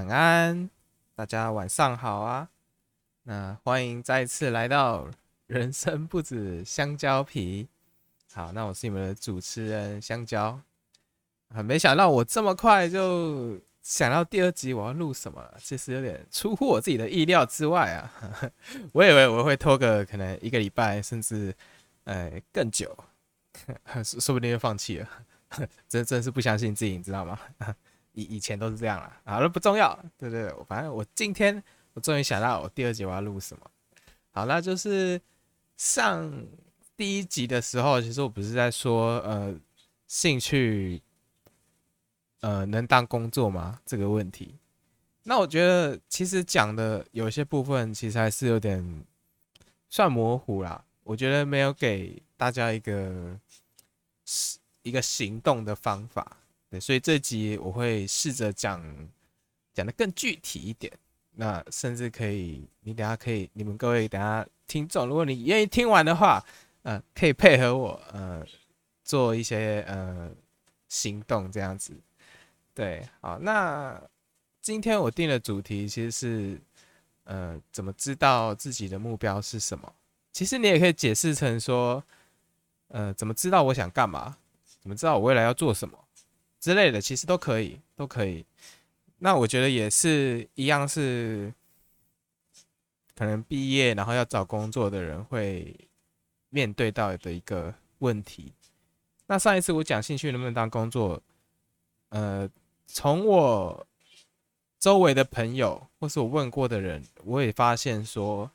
[0.00, 0.70] 晚安，
[1.14, 2.48] 大家晚上好啊！
[3.24, 5.06] 那欢迎再次来到
[5.46, 7.68] 人生不止香蕉皮。
[8.32, 10.58] 好，那我是你们的主持人香蕉。
[11.54, 18.10] 啊，没想到我这么快就想到第二集我要录什么，其实有点出乎我自己的意料之外啊！
[18.94, 21.54] 我以为我会拖个可能一个礼拜，甚至
[22.04, 22.96] 呃更久，
[24.02, 25.08] 说不定就放弃了。
[25.86, 27.38] 真真是不相信自己，你知道吗？
[28.20, 31.62] 以以前都是这样啦，好了不重要，对对对，反正我今天
[31.94, 33.70] 我终于想到我第二集我要录什么，
[34.30, 35.20] 好，那就是
[35.76, 36.30] 上
[36.96, 39.54] 第一集的时候，其实我不是在说呃
[40.06, 41.02] 兴趣
[42.40, 43.80] 呃能当工作吗？
[43.86, 44.58] 这个问题，
[45.22, 49.04] 那我觉得其实讲的有些部分其实还是有点
[49.88, 53.38] 算模糊啦，我觉得没有给大家一个
[54.82, 56.36] 一个行动的方法。
[56.70, 58.80] 对，所以这集我会试着讲
[59.74, 60.92] 讲的更具体一点，
[61.32, 66.44] 那甚至可以，你等下可以，你们各位等下听众，如果你愿意听完的话，
[66.82, 68.46] 呃，可以配合我，呃，
[69.02, 70.30] 做一些呃
[70.88, 71.92] 行动这样子。
[72.72, 74.00] 对，好，那
[74.62, 76.60] 今天我定的主题其实是，
[77.24, 79.92] 呃，怎么知道自己的目标是什么？
[80.32, 82.02] 其实你也可以解释成说，
[82.88, 84.36] 呃，怎么知道我想干嘛？
[84.80, 85.99] 怎么知道我未来要做什么？
[86.60, 88.44] 之类的，其实都可以，都可以。
[89.18, 91.52] 那我觉得也是一样，是
[93.16, 95.74] 可能毕业然后要找工作的人会
[96.50, 98.52] 面对到的一个问题。
[99.26, 101.22] 那上一次我讲兴趣能不能当工作，
[102.10, 102.48] 呃，
[102.86, 103.86] 从我
[104.78, 108.50] 周围的朋友或是我问过的人，我也发现说，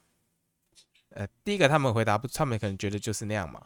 [1.09, 3.61] 呃，第一个他们回答不，他们可能觉得就是那样嘛。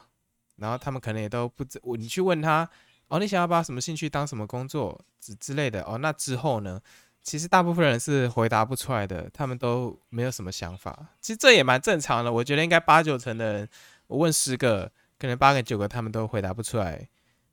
[0.56, 2.70] 然后他们可能也都不知，你去问他。
[3.10, 5.98] 哦，你想要把什么兴趣当什么工作之之类的哦？
[5.98, 6.80] 那之后呢？
[7.22, 11.08] 其实大部分人是回答不出来的，他们都没有什么想法。
[11.20, 13.70] 其实这也蛮正常的，我觉得应该八九成的人，
[14.08, 17.08] 我问十个，可能八个九个他们都回答不出来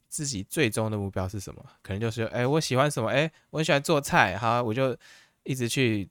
[0.09, 1.63] 自己最终的目标是什么。
[1.83, 3.11] 可能就是，哎，我喜欢什么？
[3.11, 4.97] 哎，我很喜欢做菜，好，我就
[5.43, 6.09] 一直去。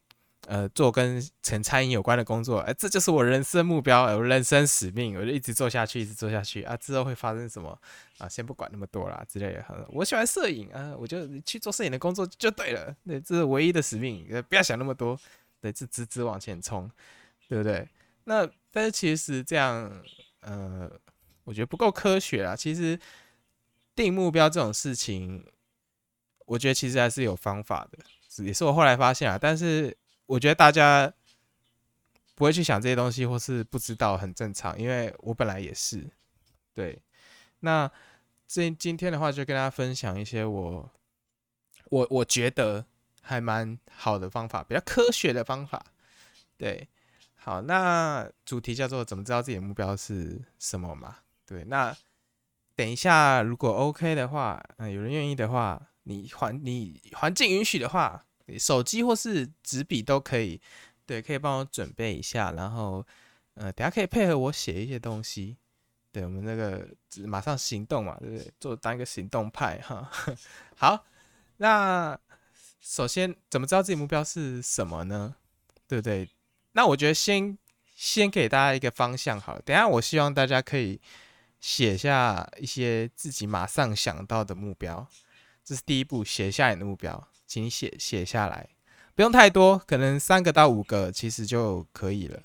[0.47, 6.77] 呃，做跟成餐饮有关的工作，哎，这就是我人生目标，我人生使命，我就一直做下去，一直做下去啊。
[6.77, 7.75] 之后会发生什么
[8.19, 8.29] 啊？
[8.29, 9.65] 先不管那么多啦，之类的。
[9.89, 12.95] 我喜欢摄影啊，我就去做摄影的工作就对了。
[13.07, 15.19] 对，这是唯一的使命，不要想那么多，
[15.59, 16.87] 对，直直直往前冲，
[17.49, 17.87] 对不对？
[18.25, 19.91] 那但是其实这样，
[20.41, 20.87] 呃，
[21.43, 22.55] 我觉得不够科学啊。
[22.55, 22.99] 其实
[23.95, 25.43] 定目标这种事情，
[26.45, 29.97] 我觉得其实还是有方法的，也是我后来发现啊，但是。
[30.27, 31.13] 我觉得大家
[32.33, 34.77] 不会去想这些东西，或是不知道，很正常。
[34.79, 36.09] 因为我本来也是，
[36.73, 37.01] 对。
[37.59, 37.89] 那
[38.47, 40.91] 这今天的话，就跟大家分享一些我
[41.85, 42.85] 我我觉得
[43.21, 45.85] 还蛮好的方法，比较科学的方法。
[46.57, 46.87] 对，
[47.35, 51.17] 好，那主题叫做怎么知道自己的目标是什么嘛？
[51.45, 51.95] 对，那
[52.75, 58.25] 等一下如果 OK 的话，嗯，有人愿意的话，你环你环境允许的话。
[58.59, 60.61] 手机或是纸笔都可以，
[61.05, 63.05] 对，可以帮我准备一下，然后，
[63.55, 65.57] 呃，等下可以配合我写一些东西，
[66.11, 66.87] 对我们那个
[67.27, 68.53] 马上行动嘛，对不对？
[68.59, 70.09] 做当一个行动派哈。
[70.77, 71.05] 好，
[71.57, 72.17] 那
[72.79, 75.35] 首先怎么知道自己目标是什么呢？
[75.87, 76.29] 对不对？
[76.73, 77.57] 那我觉得先
[77.95, 80.99] 先给大家一个方向好了，等下我希望大家可以
[81.59, 85.07] 写下一些自己马上想到的目标，
[85.63, 87.27] 这是第一步，写下你的目标。
[87.55, 88.67] 请写写下来，
[89.15, 92.37] 不用太多，可能三个到五个其实就可以了。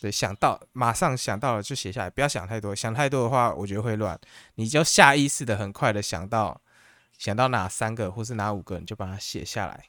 [0.00, 4.18] 对，想到马上想到了就写下来，不要想太多，想太多的话我觉得会乱。
[4.56, 6.60] 你就下意识的很快的想到
[7.16, 9.84] 想到哪三个或是哪五个，你就把它写下来。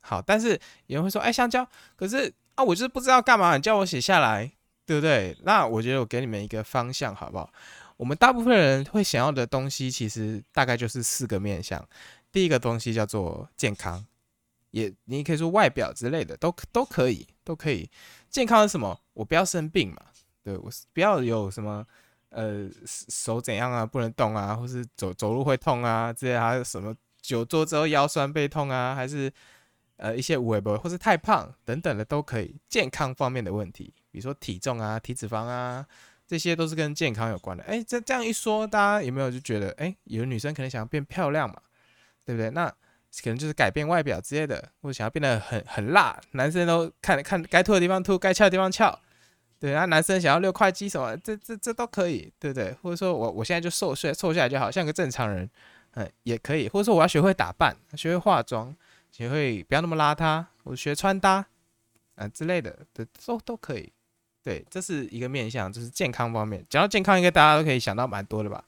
[0.00, 4.50] 好，但是有人会说，哎，香蕉，可是啊，我就是不知道干嘛，你叫我写下来，
[4.86, 5.36] 对不对？
[5.42, 7.52] 那我觉得我给你们一个方向好不好？
[7.98, 11.86] 我们大部分人会想要的东西，其实大概就是四个面向。
[12.32, 14.06] 第一个东西叫做健康，
[14.70, 17.90] 也你可以说外表之类的，都都可以，都可以。
[18.28, 19.00] 健康是什么？
[19.14, 20.02] 我不要生病嘛，
[20.42, 21.86] 对我不要有什么
[22.28, 29.32] 呃手怎样啊，不能动啊，或是走走路会痛啊，这些还有什么久坐之后腰酸背痛啊，还是
[29.96, 32.56] 呃一些胃不或是太胖等等的都可以。
[32.68, 35.86] 健康方面的问题，比如说体重啊、体脂肪啊，
[36.26, 37.64] 这些都是跟健康有关的。
[37.64, 41.56] 哎，这这样一说，大家有没有就觉得，哎，有的女生可能想要变漂亮嘛？
[42.26, 42.50] 对不对？
[42.50, 48.98] 那可能就是改变外表之类的，或者想要变得很很辣，男生都看看该凸的地方凸，该翘的地方翘。
[49.58, 52.76] 对，那男生想要六块肌什么，这这这都可以，对不对？
[52.82, 55.48] 或者说我我现在就瘦瘦瘦下来就好像个正常人，
[55.92, 56.68] 嗯，也可以。
[56.68, 58.76] 或者说我要学会打扮，学会化妆，
[59.10, 61.46] 学会不要那么邋遢，或者学穿搭
[62.16, 63.90] 啊之类的，都都都可以。
[64.42, 66.62] 对，这是一个面向，就是健康方面。
[66.68, 68.62] 讲到健康，应该大家都可以想到蛮多的吧。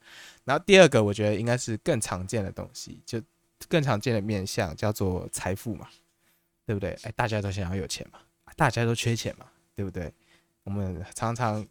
[0.44, 3.20] 然后第二个，我觉得应该是更常见的东西，就
[3.68, 5.88] 更常见的面向叫做财富嘛，
[6.66, 6.96] 对不对？
[7.02, 8.20] 哎，大家都想要有钱嘛，
[8.56, 10.12] 大家都缺钱嘛，对不对？
[10.64, 11.66] 我们常常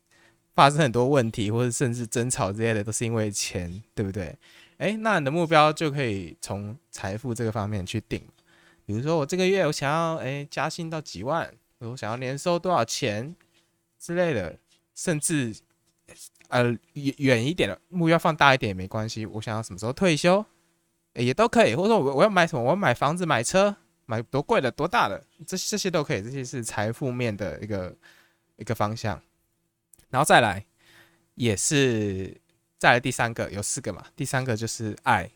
[0.54, 4.36] 发生很多问题，或者甚至争吵之类的，都是因为钱，对不对？
[4.78, 8.22] 哎，那你的目标就可以从财富这个方面去定。
[8.86, 13.36] 比如说，我这个月我想要哎加薪到几万，我想要年收多少钱
[14.00, 14.58] 之类的，
[14.96, 15.56] 甚至
[16.50, 19.26] 呃远远一点的目标放大一点也没关系。
[19.26, 20.46] 我想要什么时候退休，
[21.24, 21.76] 也都可以。
[21.76, 23.76] 或者说我我要买什么，我要买房子、买车、
[24.06, 26.22] 买多贵的、多大的，这这些都可以。
[26.22, 27.96] 这些是财富面的一个
[28.58, 29.22] 一个方向。
[30.10, 30.66] 然后再来，
[31.36, 32.40] 也是。
[32.80, 34.06] 再来第三个，有四个嘛？
[34.16, 35.28] 第三个就是爱。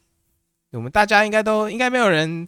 [0.74, 2.48] 我们大家应该都应该没有人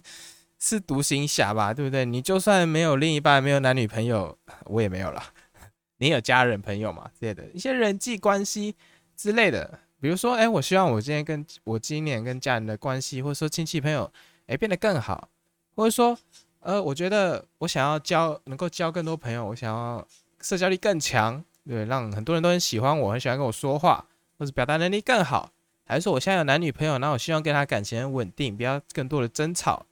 [0.60, 1.74] 是独行侠吧？
[1.74, 2.04] 对不对？
[2.04, 5.20] 你就算没有另一半，没有男女朋友，我也没有了。
[5.98, 7.10] 你有家人朋友嘛？
[7.18, 8.76] 之类的一些人际关系
[9.16, 14.12] 之类的，比如说，哎，我希望我今天跟我今年跟家人的关系，或者说亲戚朋友，
[14.46, 15.30] 哎，变得更好，
[15.74, 16.14] 或者说，
[16.60, 20.06] 呃，我觉得我想要交，能够交更多朋友，我想要
[20.42, 24.06] 社交力更强，对，让很多人都很喜欢我，很喜欢跟我说话。
[24.38, 25.50] 或者表达能力更好，
[25.86, 29.86] 还是说我现在有男女朋友，那我希望跟他感情稳定，不要更多的争吵，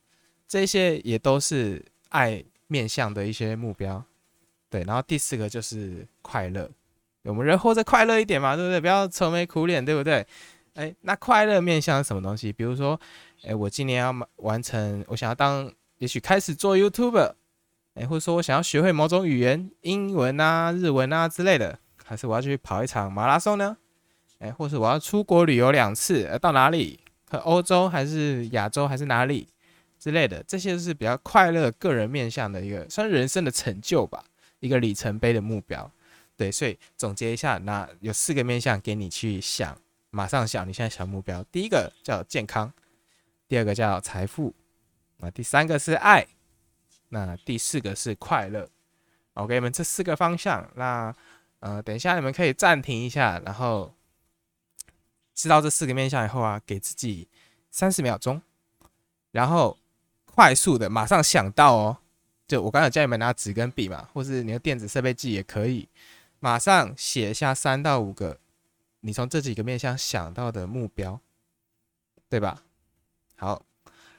[0.47, 4.05] 这些也都是爱面向的一些目标。
[4.69, 6.69] 对，然后第四个就是快乐，
[7.25, 8.81] 我们人活着快乐一点嘛，对不对？
[8.81, 10.27] 不要愁眉苦脸，对不对？
[10.75, 12.53] 哎，那快乐面向什么东西？
[12.53, 12.99] 比如说，
[13.45, 17.35] 哎，我今年要完成，我想要当，也许开始做 YouTube，
[17.95, 23.77] 哎，或者说我想要学会某种语言，英文啊、日文啊之类的，还是我要去跑一场马拉松呢？
[24.39, 27.01] 哎，或是我要出国旅游两次，呃，到哪里？
[27.31, 29.49] 和欧洲还是亚洲还是哪里
[29.99, 30.43] 之类的？
[30.47, 34.23] 这些是比较快乐、个人面向的一个，算是人生的成就吧，
[34.61, 35.91] 一个里程碑的目标。
[36.37, 39.79] 对，所以总结一下，那有四个面向给你去想，
[40.11, 41.43] 马上想你现在小目标。
[41.45, 42.73] 第一个叫健康，
[43.49, 44.55] 第二个叫财富，
[45.19, 46.27] 那第三个是爱，
[47.11, 48.69] 那第四个是快乐。
[49.35, 51.15] 我给你们这四个方向，那
[51.61, 53.95] 呃，等一下你们可以暂停一下，然后。
[55.35, 57.27] 知道这四个面向以后啊，给自己
[57.71, 58.43] 三十秒钟，
[59.31, 59.79] 然后
[60.27, 61.97] 快速的马上想到哦，
[62.47, 65.89] 就我刚才叫你们拿纸跟笔嘛，或是你的电子设备记也可以，
[66.43, 68.41] 马上写下三到五个
[69.03, 71.21] 你从这几个面向想到的目标，
[72.29, 72.65] 对吧？
[73.37, 73.65] 好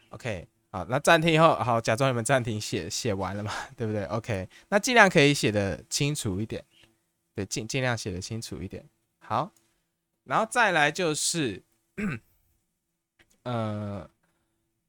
[0.07, 6.63] ，OK，好，那暂停以后，好，假装你们暂停写写完了嘛， 对不对？OK，那尽量可以写的清楚一点，
[7.35, 8.87] 对，尽尽量写的清楚一点，
[9.19, 9.51] 好。
[10.23, 11.61] 然后再来就是，
[13.43, 14.09] 呃，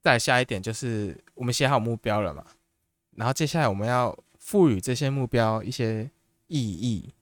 [0.01, 2.47] 再下一点就是我们写好目标了嘛，
[3.17, 6.09] 然后接下来我们要赋予这些目标一些
[6.47, 7.13] 意义，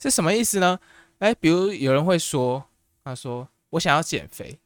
[0.00, 0.78] 是什么意思呢？
[1.18, 2.64] 哎，比如有人会说，
[3.02, 4.58] 他说我想要减肥，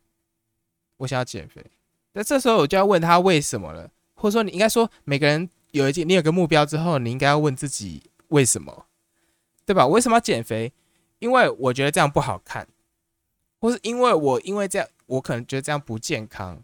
[0.98, 1.64] 我想要减肥，
[2.12, 8.86] 那这时候我就要问他为什么了，或者说你应该说每个人有一件你有个目标之后，你应该要问自己为什么，
[9.64, 9.86] 对吧？
[9.86, 10.72] 为什么要减肥？
[11.20, 12.66] 因为我觉得这样不好看，
[13.60, 16.62] 或是因为我因为这样，我可能觉得这样不健康，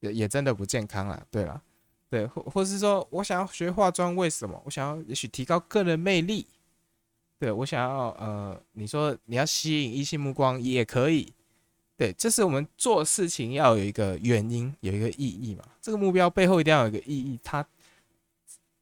[0.00, 1.24] 也也真的不健康啊。
[1.30, 1.62] 对了，
[2.08, 4.62] 对，或或是说我想要学化妆，为什么？
[4.66, 6.46] 我想要也许提高个人魅力，
[7.44, 11.30] 对我想要呃，你说你要吸引异性目光也可以，
[11.94, 15.62] 对，这是我们做事情要有一个原因，有一个意义嘛。
[15.82, 17.66] 这个目标背后一定要有一个意义，它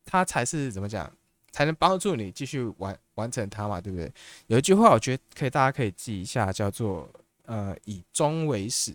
[0.04, 1.12] 它才是怎么讲？
[1.50, 4.12] 才能帮助你继续完完成它嘛，对不对？
[4.46, 7.10] 有一句话，我觉得可以，大家可以记一下，叫做
[7.46, 8.94] “呃，以终为始”。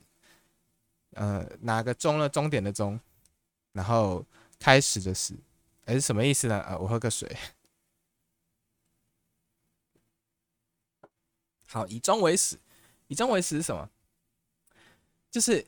[1.11, 2.29] 呃，哪个终呢？
[2.29, 2.97] 终点的终，
[3.73, 4.23] 然后
[4.57, 5.33] 开始的始，
[5.83, 6.63] 哎，是什么意思呢？
[6.69, 7.35] 呃，我喝个水。
[11.67, 12.57] 好，以终为始，
[13.07, 13.89] 以终为始是什么？
[15.29, 15.65] 就是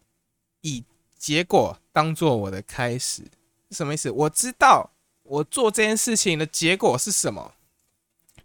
[0.61, 0.83] 以
[1.17, 3.23] 结果当做我的开始，
[3.71, 4.09] 什么意思？
[4.09, 4.91] 我知道。
[5.29, 7.53] 我做这件事情的结果是什么？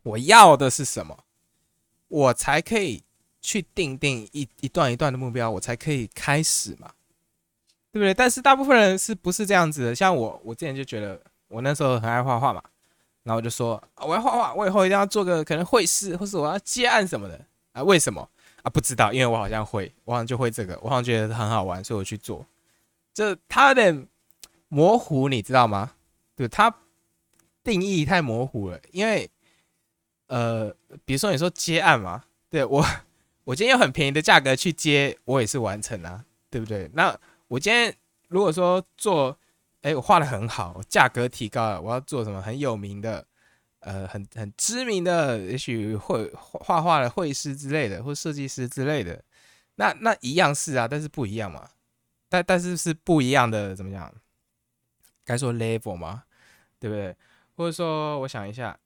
[0.03, 1.25] 我要的是什么？
[2.09, 3.03] 我才可以
[3.41, 6.93] 去定定一一段一段的目标，我才可以开始嘛，
[7.91, 8.13] 对不对？
[8.13, 9.95] 但是大部分人是不是这样子的？
[9.95, 11.19] 像我，我之前就觉得
[11.49, 12.63] 我那时候很爱画画嘛，
[13.25, 17.83] 然后我就说我要画画，我以后一定要做个可能会师，或是我要接案什么的啊？
[17.83, 18.29] 为什么
[18.63, 18.71] 啊？
[18.71, 22.47] 不知道，因为我好像会，我好像就会这个，我好像觉得很好玩，所以我去做。
[23.13, 24.07] 这它有点
[24.69, 25.93] 模糊，你知道吗？
[26.37, 26.75] 对它
[27.63, 29.31] 定义太模糊了，因为
[30.27, 32.85] 呃，比如说你说接案嘛，对我
[33.45, 36.91] 我今天用很便宜的价格去接，我也是完成啊，对不对？
[36.93, 37.95] 那我今天
[38.29, 39.39] 如果说做
[39.85, 43.27] 哎，我画的很好，价格提高了，我要做什么很有名的，
[43.81, 49.23] 呃，很很知名的，也许会画画的绘师之类的，或设计师之类的，
[49.75, 51.69] 那那一样是啊，但是不一样嘛，
[52.31, 54.11] 但但是是不一样的，怎么讲？
[55.23, 56.25] 该说 level 吗？
[56.79, 57.15] 对不对？
[57.55, 58.79] 或者说，我想一下，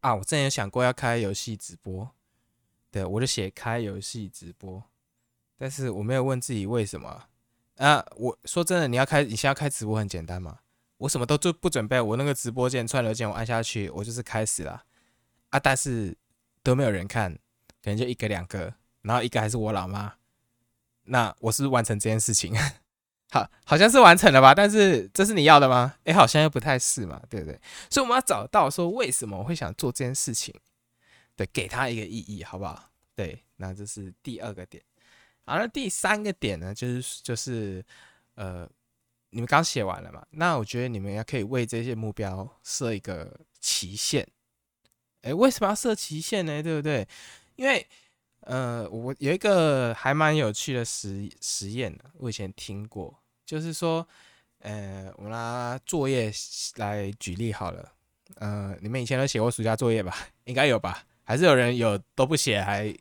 [0.00, 2.10] 啊，我之前有想过要开游戏直播，
[2.90, 4.82] 对我就写开游戏直播，
[5.56, 7.27] 但是我没有问自己为什么。
[7.78, 10.58] 啊，我说真的，你要开，你现在开直播很简单嘛？
[10.98, 14.82] 我什么都做不准备，我那个直播间串流键我按下去，我就是开始了
[15.50, 15.58] 啊！
[15.60, 16.16] 但是
[16.64, 17.32] 都没有人看，
[17.82, 20.14] 可能就一个两个，然后一个还是我老妈，
[21.04, 22.52] 那我是不是完成这件事情？
[23.30, 24.52] 好，好像是完成了吧？
[24.52, 25.94] 但是这是你要的吗？
[26.02, 27.60] 哎，好像又不太是嘛，对不对？
[27.88, 30.52] 所以我们要找到说为什么我会想做这件事情，
[31.36, 32.90] 对，给他一个意义，好不好？
[33.14, 34.82] 对，那这是第二个点。
[35.48, 37.82] 好，那第三个点呢，就是就是，
[38.34, 38.68] 呃，
[39.30, 40.22] 你们刚写完了嘛？
[40.32, 44.28] 那我觉得你们也可以为这些目标设一个期限。
[45.22, 46.62] 哎，为什么要设期限呢？
[46.62, 47.08] 对不对？
[47.56, 47.86] 因为，
[48.40, 54.06] 呃，我有一个还蛮有趣的实实验，我以前听过，就是说，
[54.58, 56.30] 呃，我拿作业
[56.76, 57.90] 来举例好了。
[58.34, 60.14] 呃，你们以前都写过暑假作业吧？
[60.44, 61.06] 应该有吧？
[61.24, 62.94] 还是有人有都不写还？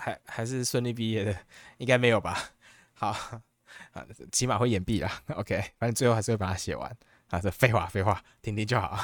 [0.00, 1.36] 还还是顺利毕业的，
[1.78, 2.36] 应该没有吧？
[2.94, 3.08] 好
[3.92, 5.10] 啊，起码会延毕了。
[5.36, 6.96] OK，反正最后还是会把它写完
[7.28, 7.38] 啊。
[7.38, 8.98] 这废话，废话，听听就好。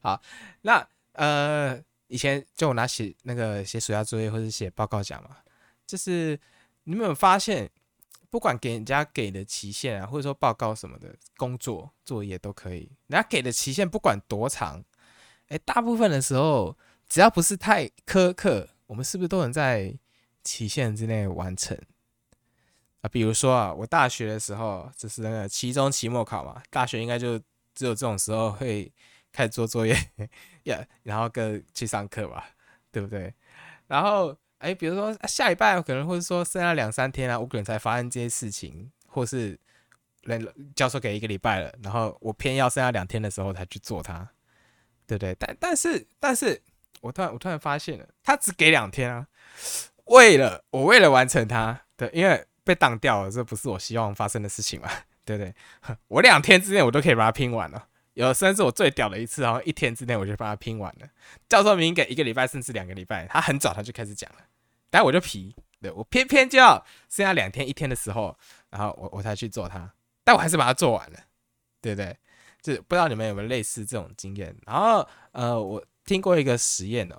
[0.00, 0.20] 好，
[0.62, 5.36] 那呃，以前就我拿写那个写暑假作业或者写报告讲嘛，
[5.86, 6.38] 就是
[6.84, 7.70] 你有没有发现，
[8.28, 14.84] 不管给人家给的期限啊，或者说报告什么的工作作业都可以，人家给的期限不管多长，
[15.48, 16.76] 哎，大部分的时候
[17.08, 19.96] 只要不是太苛刻，我们是不是都能在？
[20.48, 21.78] 期限之内完成
[23.02, 27.38] 啊，比如说啊，我大学的时候就是那个期中、期末考嘛，大学应该就
[27.74, 28.90] 只有这种时候会
[29.30, 29.94] 开始做作业
[30.64, 32.48] 呀，然后跟去上课吧，
[32.90, 33.34] 对不对？
[33.88, 39.60] 然后哎，比如说下礼拜可能或者说剩下两三天啊，我可能才发生这些事情，或是
[40.22, 40.38] 那
[40.74, 44.26] 教授给一个礼拜了，然后我偏要剩下两天的时候才去做它，
[45.06, 45.36] 对不对？
[45.38, 46.60] 但但是但是
[47.02, 49.28] 我突然我突然发现了，他只给两天啊。
[50.08, 54.88] 为了我，为了完成它，对，因为被挡掉了，这不是我希望发生的事情嘛，
[55.24, 55.54] 对不对？
[56.08, 61.08] 我两天之内我都可以把它拼完了，有甚至我最屌的一次，然后一天之内我就把它拼完了。
[61.48, 64.38] 教授明给一个礼拜甚至两个礼拜，他很早他就开始讲了，
[64.90, 68.36] 但我就皮，对我偏偏就要剩下两天一天的时候，
[68.70, 69.92] 然后我我才去做它，
[70.24, 71.18] 但我还是把它做完了，
[71.80, 72.16] 对不对？
[72.60, 74.54] 就不知道你们有没有类似这种经验？
[74.66, 77.16] 然后呃，我听过一个实验哦。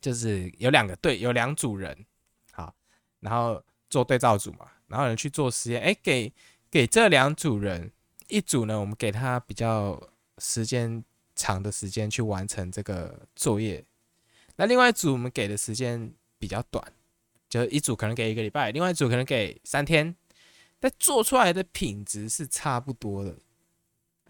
[0.00, 2.06] 就是有两个对，有两组人，
[2.52, 2.74] 好，
[3.20, 6.32] 然后做对照组嘛，然后人去做实验，哎，给
[6.70, 7.92] 给这两组人
[8.28, 10.00] 一组呢，我们给他比较
[10.38, 11.04] 时间
[11.34, 13.84] 长的时间去完成这个作业，
[14.56, 16.92] 那另外一组我们给的时间比较短，
[17.48, 20.16] 就一组可能给一个礼拜，另外一组可能给三天，
[20.78, 23.36] 但做出来的品质是差不多的。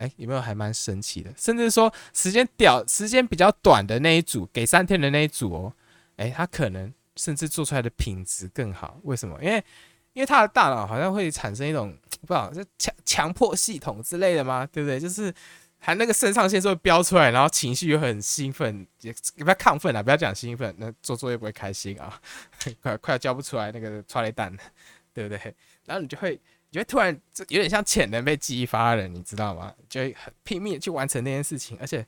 [0.01, 1.31] 哎，有没有还蛮神奇的？
[1.37, 5.73] 甚至说时间屌、时间比较短的那一组，给三天的那一组哦，
[6.17, 8.99] 哎，他可能甚至做出来的品质更好。
[9.03, 9.39] 为什么？
[9.45, 9.63] 因为
[10.15, 11.95] 因为他的大脑好像会产生一种
[12.27, 14.67] 不好，就强强迫系统之类的吗？
[14.73, 14.99] 对不对？
[14.99, 15.31] 就是
[15.79, 22.19] 还那个肾上腺素飙出来，然后情绪又很兴奋，也不要亢奋啊，不要讲兴奋，那做作业不会开心啊，
[22.81, 24.51] 快快要交不出来那个抓雷蛋，
[25.13, 25.55] 对不对？
[25.85, 26.41] 然后你就会。
[26.71, 29.75] 觉得突然这有点像潜能被激发了，你知道吗？
[29.89, 32.07] 就会很拼命去完成那件事情，而且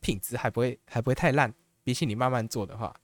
[0.00, 1.52] 品质还不会还不会太烂，
[1.84, 2.94] 比起你慢慢做的话，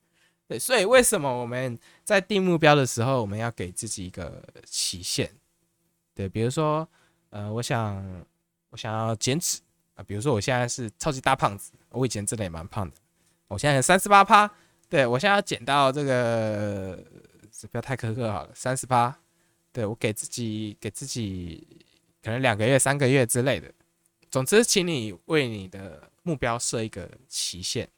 [0.48, 0.58] 对。
[0.58, 5.30] 所以为什么我们在定目标的时候，我们要给自己一个期限？
[6.14, 6.88] 对，比如说，
[7.30, 8.24] 呃，我想
[8.70, 9.60] 我想要减脂
[9.96, 12.96] 啊，比如说我现在是超级大胖子，我以前真的也蛮胖的，
[13.48, 14.50] 我现在三十八趴，
[14.88, 16.98] 对我现在要减到这个，
[17.70, 19.18] 不要太苛刻好了，三十八。
[19.74, 21.66] 对我给自己给自己
[22.22, 23.70] 可能两个月、三个月之类的，
[24.30, 27.88] 总之，请你为你的目标设一个期限。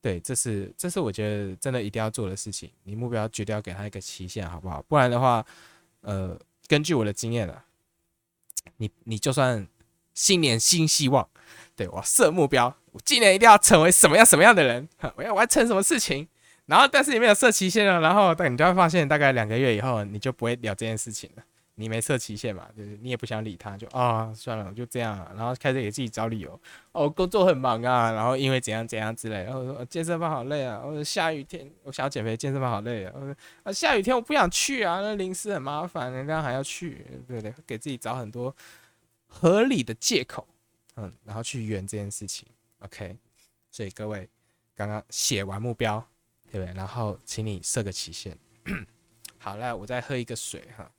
[0.00, 2.70] 对，这是这是我觉得真的一定要做的事情。
[2.84, 4.80] 你目标绝对要给他一个期限，好不好？
[4.82, 5.44] 不然的话，
[6.02, 7.64] 呃，根据我的经验啊，
[8.76, 9.66] 你你就算
[10.14, 11.28] 新年新希望，
[11.74, 16.28] 对我设目标，我今年一定要成为什么样什么样的人， 我要完成什么事情。
[16.68, 21.42] 然后，但是你没有设期限了，然后，但你就会发现，大概两个月以后，你就不会聊这件事情了。
[21.80, 25.16] 你没设期限嘛，就是你也不想理他，就啊，算了，就这样。
[25.36, 26.60] 然后开始给自己找理由，
[26.90, 29.44] 哦，工作很忙啊，然后因为怎样怎样之类。
[29.44, 33.14] 然后说健身房好累啊，或者下雨天我想要减肥，健身房好累啊。
[33.62, 37.54] 啊，下雨天我不想去啊，那临时很麻烦，人家还要去，对不对？
[37.64, 38.52] 给自己找很多
[39.28, 40.44] 合理的借口，
[40.96, 42.44] 嗯，然后去圆这件事情。
[42.80, 43.16] OK，
[43.70, 44.28] 所以各位
[44.74, 46.04] 刚刚写完目标，
[46.50, 46.74] 对不对？
[46.74, 48.36] 然后请你设个期限。
[49.38, 50.90] 好了，我再喝一个水哈。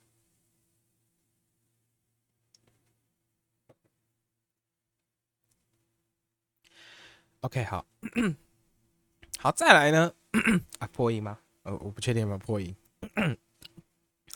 [7.40, 7.86] OK，好，
[9.38, 10.12] 好，再来呢？
[10.78, 11.38] 啊，破音吗？
[11.62, 12.74] 呃，我不确定有没有破音。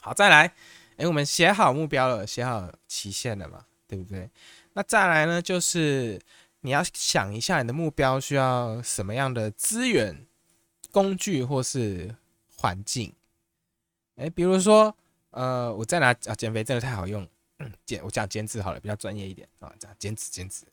[0.01, 0.55] 好，再来。
[0.97, 3.67] 哎，我们写好目标了，写好期限了嘛？
[3.87, 4.31] 对不对？
[4.73, 5.43] 那再来呢？
[5.43, 6.21] 就是
[6.61, 10.27] 你要想一下你的目标需要什么样的资源、
[10.95, 12.15] 工具或是
[12.57, 13.13] 环境。
[14.15, 14.97] 哎，比如说，
[15.31, 17.29] 呃，我在拿啊，减肥真的太好用，
[17.85, 20.65] 减我讲减脂好了，比较专业一点啊，讲减脂减脂。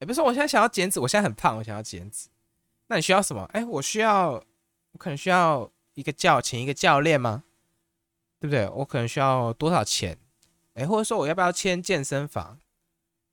[0.00, 2.28] 也不是说我现在想要减脂，我现在很胖，我想要减脂。
[2.88, 3.44] 那你需要什么？
[3.52, 7.44] 哎，我需要，我可能需要一个教，请一个教练吗？
[8.40, 8.68] 对不对？
[8.70, 10.18] 我可能需要多少钱？
[10.74, 12.58] 哎，或者说我要不要签健身房？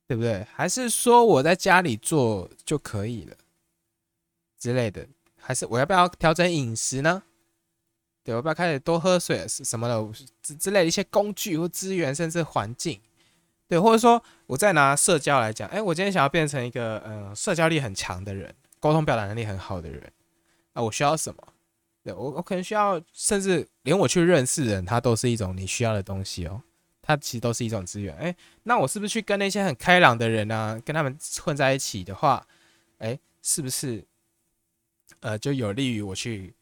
[0.06, 0.46] 对不对？
[0.54, 3.36] 还是说我在家里做就可以了
[4.56, 5.08] 之类的？
[5.50, 7.24] 还是我要不要调整饮食呢？
[8.22, 10.08] 对，我不要开始多喝水什么的
[10.40, 13.00] 之之类的一些工具或资源，甚至环境。
[13.66, 20.12] 对，或者说，我再拿社交来讲，哎，我今天想要变成一个，呃，社交力很强的人，沟通表达能力很好的人，
[20.72, 21.42] 啊，我需要什么？
[22.04, 26.62] 对我，我可能需要，甚至连我去认识人，他都是一种你需要的东西哦，
[27.02, 28.16] 它其实都是一种资源。
[28.18, 32.46] 哎，那我是不是去跟那些很开朗的人啊，跟他们混在一起的话，
[32.98, 34.04] 哎，是不是，
[35.18, 36.54] 呃，就有利于我去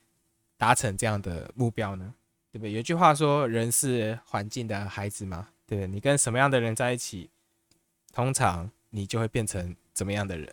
[0.57, 2.15] 达成这样的目标呢？
[2.51, 2.73] 对不对？
[2.73, 5.49] 有句话说，人是环境的孩子嘛。
[5.67, 7.29] 对不对你跟什么样的人在一起，
[8.11, 10.51] 通常你就会变成怎么样的人。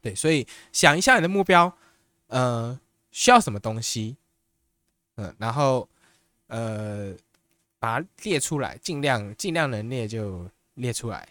[0.00, 1.72] 对，所以想一下你的目标，
[2.26, 2.80] 呃，
[3.12, 4.16] 需要什么东西，
[5.14, 5.88] 嗯，然后
[6.48, 7.14] 呃，
[7.78, 11.28] 把它列出来，尽量尽量能列就列出来。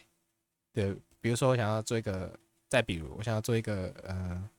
[0.72, 4.50] 对，比如说我想要做一个，再比如我想要做一个呃，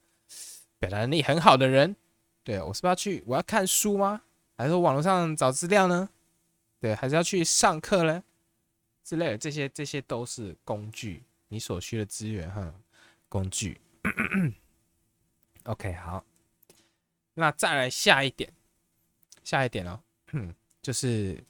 [0.82, 1.94] 表达能力很好的人，
[2.42, 4.20] 对我是不是要去我要看书吗？
[4.56, 6.08] 还是网络上找资料呢？
[6.80, 8.20] 对，还是要去上课呢，
[9.04, 12.74] 之类的，这些这些都是工具，你所需的资源哈，
[13.28, 13.80] 工具。
[15.62, 16.24] OK，好，
[17.34, 18.52] 那再来下一点，
[19.44, 20.00] 下一点哦，
[20.82, 21.40] 就是，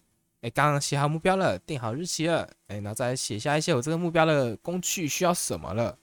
[0.42, 5.99] 哎，刚刚写好目标了，定好日期了，哎，然后再写下一些我这个目标的工具需要什么了，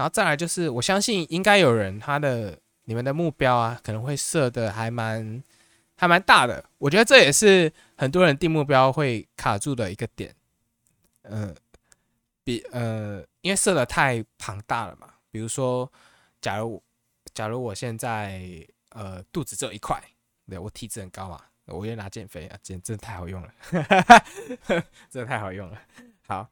[0.00, 5.42] 然后再来就是，我相信应该有人他的你们的目标啊，可能会设的还蛮。
[6.00, 10.34] 还蛮大的，我觉得这也是很多人定目标会卡住的一个点。
[11.24, 11.54] 嗯，
[12.42, 15.10] 比呃，因为设的太庞大了嘛。
[15.30, 15.92] 比如说，
[16.40, 16.82] 假如
[17.34, 20.02] 假如我现在呃肚子只有一块，
[20.48, 24.24] 对我体脂很高嘛，我也拿减肥啊，减真的太好用了，哈 哈
[25.10, 25.78] 真的太好用了。
[26.26, 26.48] 好，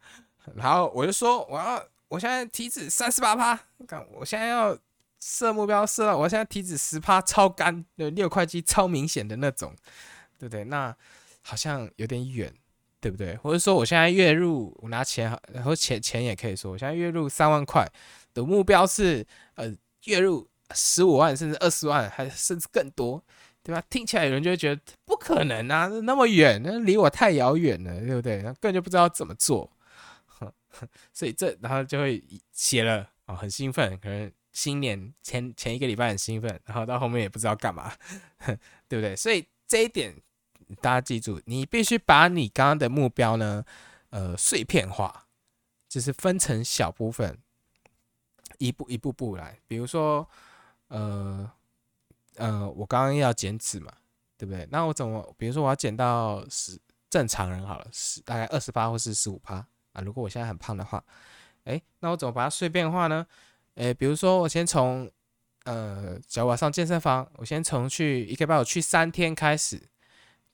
[0.55, 4.79] 然后我就说我要，我现在体脂三十八趴，看我现在要。
[5.21, 9.75] 设目标设到我现在体脂十趴超干，对六块肌超明显的那种，
[10.39, 10.63] 对不对？
[10.63, 10.97] 那
[11.43, 12.55] 好像有点远，
[13.01, 13.35] 对不对？
[13.39, 17.85] 或者说我现在月入我拿钱，然后钱钱也可以说，我现在月入三万块
[18.33, 23.21] 的目标是呃月入十五万甚至二十万，还甚至更多，
[23.65, 23.83] 对吧？
[23.91, 28.41] 听起来有人就会觉得不可能啊，那么远，那离我太遥远了，对不对？
[28.41, 29.69] 根本就不知道怎么做，
[31.13, 34.33] 所以这然后就会写了哦，很兴奋，可能。
[34.51, 37.93] 新年前前一个礼拜很兴奋，然后到后面也不知道干嘛，
[38.89, 39.15] 对不对？
[39.15, 40.13] 所以这一点
[40.81, 43.65] 大家记住，你必须把你刚刚的目标呢，
[44.11, 45.27] 呃，碎片化，
[45.89, 47.39] 就是分成小部分，
[48.59, 49.61] 一步一步步来。
[49.69, 50.29] 比如说，
[50.89, 51.49] 呃
[52.35, 53.93] 呃，我刚刚要减脂嘛，
[54.37, 54.67] 对不对？
[54.73, 56.77] 那我怎么，比如说我要减到十
[57.09, 59.65] 正常人好了，十大概二十八或是十五趴
[59.99, 60.03] 啊？
[60.05, 61.03] 如果我现在很胖的话，
[61.65, 63.27] 哎，那我怎么把它碎片化呢？
[63.75, 65.11] 诶，比如说我先从，
[65.65, 69.77] 呃，假如我上健身房，我先从去一个礼拜我去三天开始，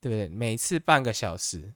[0.01, 0.29] 对不对？
[0.29, 1.73] 每次半个小时，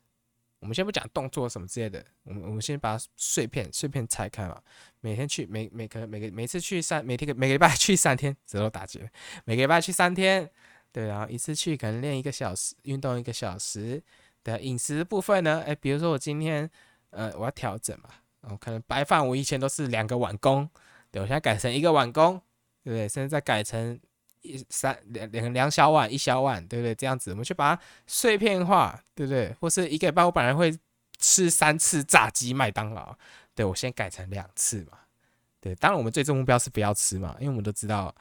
[0.60, 4.60] 我们先不讲动作什么之类的，我们我们先把碎片碎片拆开嘛。
[5.00, 9.10] 每天去每每个每个每次去三每天每个礼拜去三天，折都打结。
[9.44, 10.50] 每个礼拜去三天，
[10.90, 14.02] 对，然后一次去可能练一个小时，运动一个小时。
[14.44, 15.62] 的，饮食部分呢？
[15.66, 16.68] 诶，比如说我今天，
[17.10, 20.68] 呃，我要调整嘛，然后可能白饭我以前都是两个碗公。
[21.10, 22.34] 对，我现在改成一个碗公，
[22.84, 23.08] 对不对？
[23.08, 23.98] 现在再改成
[24.42, 26.94] 一三两两两小碗一小碗，对不对？
[26.94, 29.54] 这样子，我们去把它碎片化，对不对？
[29.60, 30.76] 或是一个礼拜我本来会
[31.18, 33.16] 吃三次炸鸡麦当劳，
[33.54, 34.98] 对我先改成两次嘛。
[35.60, 38.14] 对，当然我们最终目标是不要吃嘛，因为我们都知道，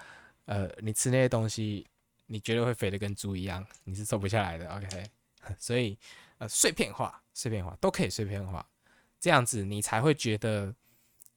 [0.45, 1.85] 呃，你吃那些东西，
[2.27, 4.67] 你绝对会肥的跟猪一样，你是瘦不下来的。
[4.73, 5.03] OK，
[5.59, 5.97] 所以
[6.37, 8.65] 呃，碎片化，碎片化都可以碎片化。
[9.19, 10.73] 这样子你才会觉得，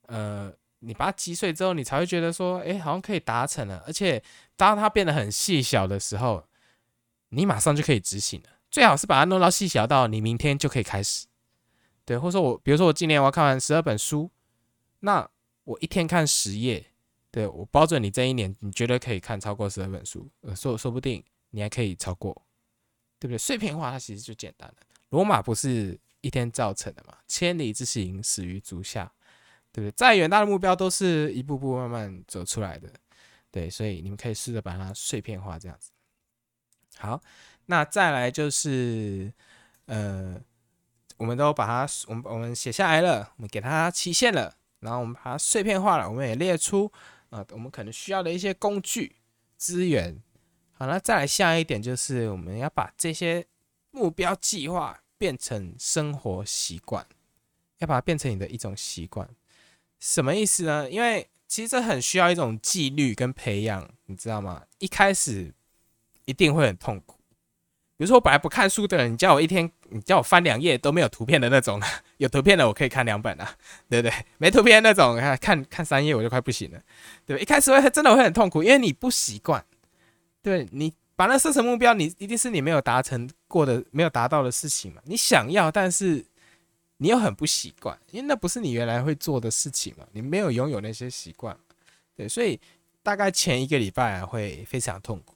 [0.07, 3.83] 呃，你把它击碎之后，你才会觉得说，哎，好像可以达成了。
[3.87, 4.23] 而且
[4.57, 6.47] 当它变得很细小的时候，
[7.31, 8.49] 你马上就可以执行了。
[8.71, 11.27] 最好是把它弄到细小到你明天就可以开始。
[12.05, 14.31] 对，或者说我，比如说我今年我要看完十二本书，
[15.01, 15.29] 那
[15.64, 16.85] 我一天看十页，
[17.31, 22.33] 对我保准你这一年你绝对可以看超过十二本书，呃，说说不定你还可以超过，
[23.19, 23.38] 对不对？
[23.38, 24.75] 碎片化它其实就简单了。
[25.11, 27.17] 罗马不是一天造成的嘛？
[27.29, 29.13] 千里之行，始于足下，
[29.73, 29.93] 对不对？
[29.93, 32.89] 再远大的目标都是一步步慢慢走出来的，
[33.51, 35.91] 对，所以你们可以试着把它碎片化，这样子。
[36.97, 37.21] 好，
[37.67, 39.33] 那再来就是，
[39.87, 40.41] 呃。
[41.17, 46.91] 我们都把它，我们我们写下来了，我们给它期限了，然后我们把它碎片化了，我们也列出
[47.29, 49.17] 啊，我们可能需要的一些工具
[49.59, 50.19] 资源。
[50.73, 53.47] 好了，再来下一点就是我们要把这些
[53.91, 57.07] 目标计划变成生活习惯，
[57.77, 59.29] 要把它变成你的一种习惯。
[59.99, 60.91] 什么意思呢？
[60.91, 64.63] 因为其实这很需要一种纪律跟培养，你知道吗？
[64.79, 65.53] 一开始
[66.25, 67.19] 一定会很痛苦。
[67.99, 71.79] 比如说，我本来不看书的人，你叫我一天，你叫我翻两页都没有图片的那种，
[72.17, 73.59] 有图片的我可以看两本啊，
[73.91, 74.25] 对不对？
[74.39, 76.83] 没图片那种，看看三页我就快不行了，
[77.27, 77.43] 对对？
[77.43, 79.63] 一开始会真的会很痛苦，因为你不习惯，
[80.41, 85.03] 对你把那设成目标，你一定是你没有达成过的、没有达到的事情嘛。
[85.05, 86.25] 你想要，但是
[86.97, 91.55] 你又很不习惯，因为那不是你原来会做的事情嘛，你没有拥有那些习惯，
[92.17, 92.59] 对，所以
[93.03, 95.35] 大概前一个礼拜会非常痛苦。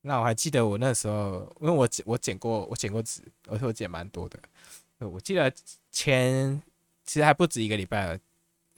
[0.00, 4.36] 那我还记得我那时候，因为我我剪过我剪过纸，而且我剪蛮多的。
[4.98, 5.48] 我记得
[5.92, 6.60] 前
[7.04, 8.18] 其实还不止一个礼拜了，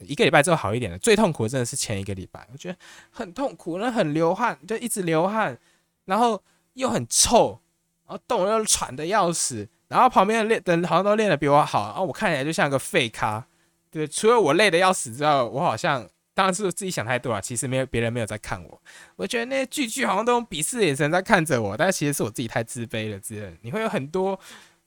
[0.01, 0.99] 一个礼拜之后好一点了。
[0.99, 2.77] 最痛苦的真的是前一个礼拜，我觉得
[3.09, 5.57] 很痛苦，那很流汗，就一直流汗，
[6.07, 6.43] 然后
[6.73, 7.61] 又很臭，
[8.07, 13.45] 然后动又喘的要死，然后旁边的练的好像都练的比我好，然后我看起来就像个废咖。
[13.91, 16.09] 对，除了我累的要死之外，我好像。
[16.33, 18.81] 当然是自己想太多了，其实没有别人没有在看我，
[19.15, 23.19] 我觉得那些句句好像都用鄙视的眼神在看着我，但其实是我自己太自卑了。
[23.19, 24.39] 之类，你会有很多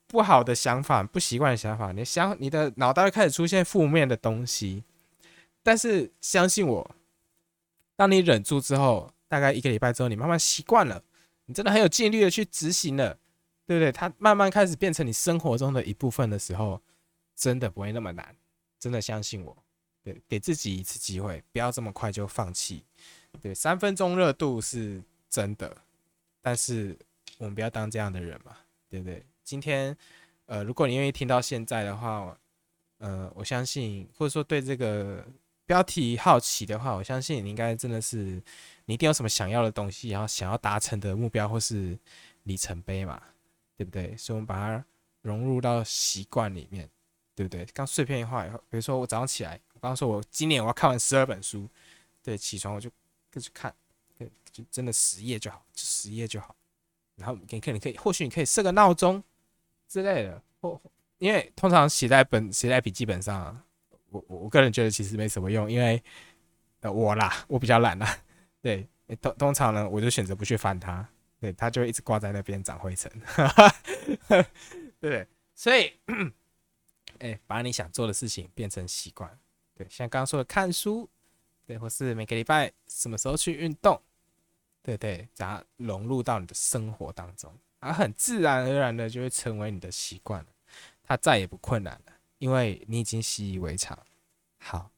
[0.06, 4.84] 不好的想法、不习惯的想法，你想你的脑袋会开始出现负面的东西。
[5.60, 6.88] 但是相信我，
[7.96, 11.02] 当你忍住之后，大概一个礼拜之后，你慢慢习惯了，
[11.50, 13.18] 你真的很有纪律的去执行了，
[13.66, 13.90] 对不对？
[13.90, 16.80] 它慢慢开始变成你生活中的一部分的时候，
[17.34, 18.36] 真的不会那么难，
[18.78, 19.64] 真的相信我。
[20.04, 22.84] 对，给自己一次机会，不要这么快就放弃。
[23.42, 25.76] 对，三分钟热度是真的，
[26.40, 26.96] 但是
[27.38, 28.56] 我们不要当这样的人嘛，
[28.88, 29.26] 对不对？
[29.42, 29.96] 今天，
[30.46, 32.38] 呃，如果你愿意听到现在的话，
[32.98, 35.26] 呃，我相信，或者说对这个
[35.70, 38.42] 标题好奇的话，我相信你应该真的是，
[38.86, 41.96] 你一定有什么想要的东西，然后想要达成的目标或是
[42.42, 43.22] 里程碑嘛，
[43.76, 44.16] 对不对？
[44.16, 44.84] 所以我们把它
[45.22, 46.90] 融入到习惯里面，
[47.36, 47.64] 对不对？
[47.66, 49.60] 刚碎片化以后，比如说我早上起来。
[49.74, 51.68] 刚刚说，我今年我要看完十二本书，
[52.20, 52.90] 对，起床我就
[53.30, 53.72] 跟去看，
[54.18, 56.56] 对，就真的十页就好，就十页就好。
[57.14, 59.22] 然后你可以，你可以，或许你可以设个闹钟
[59.86, 60.80] 之类的，或
[61.18, 63.62] 因为通常写在本写在笔记本上，
[64.10, 66.02] 我我个人觉得其实没什么用，因为
[66.80, 68.18] 呃我啦，我比较懒啦，
[68.60, 68.88] 对，
[69.20, 71.08] 通通常呢我就选择不去翻它，
[71.40, 73.10] 对，它就一直挂在那边长灰尘，
[75.00, 75.92] 对，所以
[77.18, 79.38] 哎，把你想做的事情变成习惯。
[79.74, 81.08] 对，像刚刚说的看书，
[81.66, 84.00] 对，或是每个礼拜什么时候去运动，
[84.82, 90.48] 对对，把它融入到你的生活当中，而很自然而然的就会成为你的习惯了，
[91.02, 93.96] 它再也不困难了，因为你已经习以为常。
[94.58, 94.90] 好，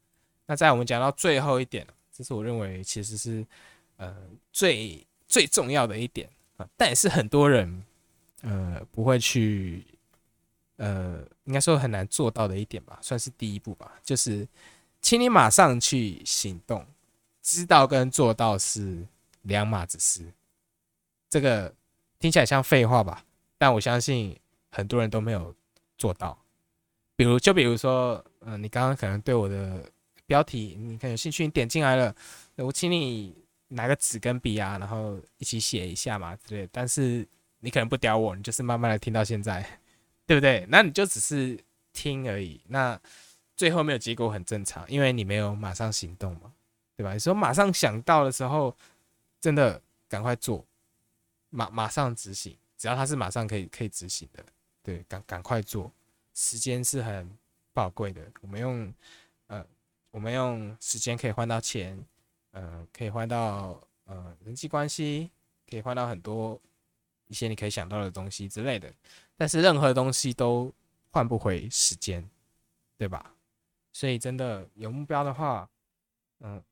[0.47, 3.47] 那在我们讲到最后一点这是我认为其实是
[3.99, 4.17] 呃
[4.51, 6.27] 最最重要的一点
[6.57, 7.85] 啊，但也是很多人
[8.41, 9.85] 呃不会去。
[10.79, 14.49] 呃，应该说很难做到的一点吧，算是第一步吧，就是
[15.01, 16.85] 请你马上去行动。
[17.41, 19.07] 知道跟做到是
[19.43, 20.33] 两码子事，
[21.29, 21.73] 这个
[22.19, 23.25] 听起来像废话吧？
[23.59, 24.37] 但我相信
[24.71, 25.55] 很多人都没有
[25.97, 26.37] 做到。
[27.23, 29.89] 比如，就比如说，嗯，你刚刚可能对我的
[30.27, 32.15] 标题你很有兴趣，你点进来了，
[32.57, 33.35] 我请你
[33.69, 36.69] 拿个纸跟笔啊，然后一起写一下嘛之类。
[36.73, 37.27] 但是
[37.61, 39.65] 你可能不屌我，你就是慢慢的听到现在。
[40.25, 40.65] 对不对？
[40.69, 41.59] 那你就只是
[41.93, 42.99] 听而已，那
[43.57, 46.53] 最后没有结果很正常，因为你没有马上行动嘛，
[46.97, 47.13] 对吧？
[47.13, 48.75] 你说马上想到的时候，
[49.41, 50.65] 真的赶快做，
[51.51, 54.45] 马马上执行，只要它是马上可以可以执行的，
[54.83, 55.93] 对，赶赶快做，
[56.35, 57.31] 时间是很
[57.73, 58.93] 宝贵的，我们用
[59.47, 59.67] 呃，
[60.11, 62.03] 我们用时间可以换到钱，
[62.53, 65.31] 呃，可以换到呃人际关系，
[65.69, 66.61] 可以换到很多
[67.29, 68.93] 一些你可以想到的东西之类的。
[69.37, 70.73] 但是任何东西都
[71.11, 72.29] 换不回时间，
[72.97, 73.35] 对吧？
[73.93, 75.69] 所以真的有目标的话，
[76.41, 76.63] 嗯，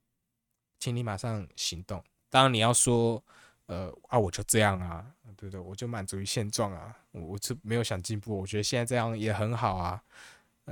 [0.78, 2.02] 请你马上行动。
[2.28, 3.22] 当然你要说，
[3.70, 5.06] 呃啊，我就这样啊，
[5.36, 5.60] 对不对？
[5.60, 10.02] 我就满足于现状啊，我我是没有想进步，我觉得现在这样也很好啊。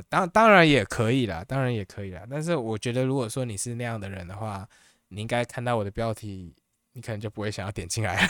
[0.08, 2.26] 当当然也可以啦，当然也可以啦。
[2.28, 4.68] 但是我觉得，如果说你是那样的人的话，
[5.08, 6.52] 你应该看到我的标题，
[6.92, 8.28] 你可能就不会想要点进来。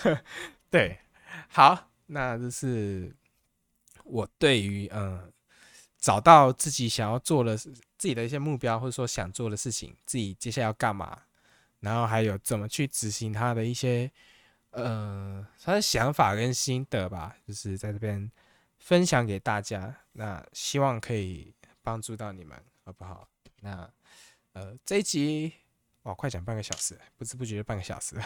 [0.70, 0.98] 对，
[1.48, 3.14] 好，那这是
[4.04, 5.30] 我对于嗯。
[6.02, 11.24] 找到自己想要做的、自己的一些目标，或者说想做的事情，自己接下来要干嘛，
[11.80, 14.10] 然后还有怎么去执行他的一些
[14.70, 18.30] 呃他的想法跟心得吧，就是在这边
[18.78, 19.94] 分享给大家。
[20.12, 23.28] 那希望可以帮助到你们，好不好？
[23.60, 23.90] 那
[24.52, 25.52] 呃这一集
[26.02, 28.16] 哇，快讲半个小时，不知不觉半个小时。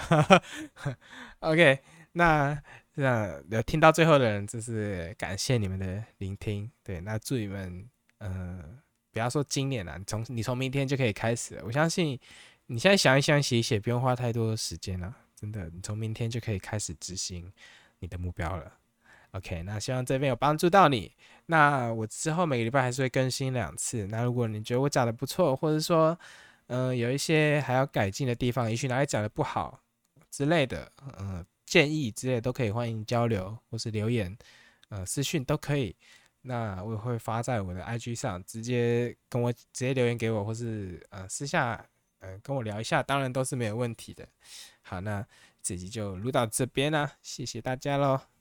[1.41, 1.81] OK，
[2.13, 2.63] 那。
[2.97, 6.71] 那有听到最后的人，就是感谢你们的聆听。
[6.85, 8.79] 对，那祝你们，嗯，
[9.11, 11.61] 不要说今年了，从你从明天就可以开始。
[11.65, 12.17] 我相信
[12.67, 15.15] 你现在想一想、写一写，不用花太多时间了。
[15.35, 17.53] 真的，你从明天就可以开始执行
[17.99, 18.73] 你的目标了。
[19.33, 21.13] OK，那希望这边有帮助到你。
[21.47, 24.07] 那我之后每个礼拜还是会更新两次。
[24.07, 26.19] 那如果你觉得我讲的不错，或者说，
[26.69, 29.81] 嗯，有一些还要改进的地方，也许哪里讲的不好
[30.31, 31.45] 之类的，嗯。
[31.67, 34.37] 建议之类都可以，欢迎交流或是留言，
[34.91, 35.97] 呃，私讯都可以。
[36.43, 41.85] 那我会发在我的 IG 上，直接跟我直接留言给我，或是呃私下
[42.25, 44.27] 呃跟我聊一下，当然都是没有问题的。
[44.83, 45.27] 好，那
[45.63, 48.34] 这集就录到这边啦，谢谢大家喽。